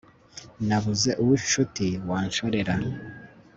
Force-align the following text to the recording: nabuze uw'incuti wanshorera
nabuze 0.67 1.11
uw'incuti 1.23 1.87
wanshorera 2.09 2.73